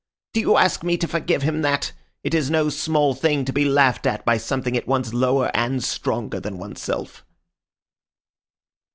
Do 0.33 0.39
you 0.39 0.57
ask 0.57 0.83
me 0.83 0.97
to 0.97 1.07
forgive 1.07 1.43
him 1.43 1.61
that? 1.61 1.91
It 2.23 2.33
is 2.33 2.49
no 2.49 2.69
small 2.69 3.13
thing 3.13 3.45
to 3.45 3.53
be 3.53 3.65
laughed 3.65 4.07
at 4.07 4.25
by 4.25 4.37
something 4.37 4.75
at 4.75 4.87
once 4.87 5.13
lower 5.13 5.51
and 5.55 5.83
stronger 5.83 6.39
than 6.39 6.57
oneself." 6.57 7.23